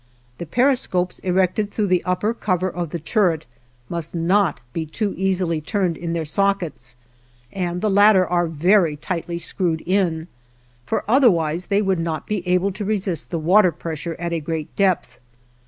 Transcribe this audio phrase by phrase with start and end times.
[0.39, 3.45] The periscopes erected through the upper cover of the turret
[3.87, 6.95] must not be too easily turned in their sockets,
[7.53, 10.27] and the latter are very tightly screwed in,
[10.87, 14.75] for otherwise they would not be able to resist the water pressure at a great
[14.75, 15.19] depth.